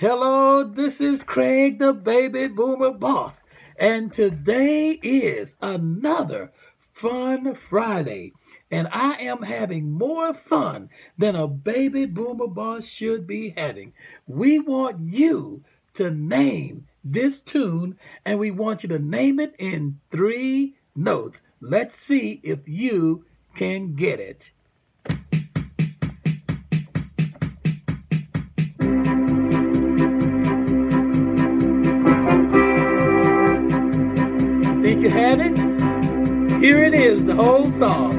Hello, 0.00 0.62
this 0.62 1.00
is 1.00 1.24
Craig 1.24 1.80
the 1.80 1.92
Baby 1.92 2.46
Boomer 2.46 2.92
Boss, 2.92 3.42
and 3.76 4.12
today 4.12 4.92
is 5.02 5.56
another 5.60 6.52
Fun 6.92 7.52
Friday. 7.56 8.32
And 8.70 8.86
I 8.92 9.14
am 9.14 9.42
having 9.42 9.90
more 9.90 10.32
fun 10.34 10.88
than 11.18 11.34
a 11.34 11.48
baby 11.48 12.06
boomer 12.06 12.46
boss 12.46 12.86
should 12.86 13.26
be 13.26 13.54
having. 13.56 13.92
We 14.28 14.60
want 14.60 15.00
you 15.00 15.64
to 15.94 16.12
name 16.12 16.86
this 17.02 17.40
tune, 17.40 17.98
and 18.24 18.38
we 18.38 18.52
want 18.52 18.84
you 18.84 18.88
to 18.90 19.00
name 19.00 19.40
it 19.40 19.56
in 19.58 19.98
three 20.12 20.76
notes. 20.94 21.42
Let's 21.60 21.96
see 21.96 22.38
if 22.44 22.60
you 22.66 23.24
can 23.56 23.96
get 23.96 24.20
it. 24.20 24.52
You 34.98 35.10
have 35.10 35.38
it? 35.40 35.56
Here 36.60 36.82
it 36.82 36.92
is, 36.92 37.22
the 37.22 37.36
whole 37.36 37.70
song. 37.70 38.18